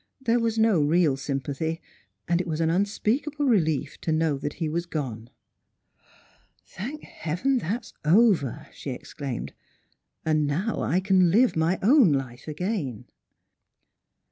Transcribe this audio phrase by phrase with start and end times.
[0.19, 1.79] There was no real sympathy,
[2.27, 5.29] and it was an unspeakable relief to know that he was gone."
[6.75, 9.53] Thank heaven that's over!" she exclaimed;"
[10.25, 13.05] and now I can live my own life again."